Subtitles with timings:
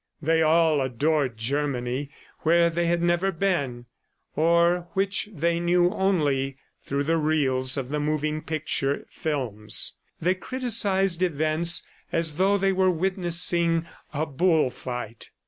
[0.19, 2.09] They all adored Germany
[2.39, 3.85] where they had never been,
[4.35, 9.93] or which they knew only through the reels of the moving picture films.
[10.19, 15.29] They criticized events as though they were witnessing a bull fight.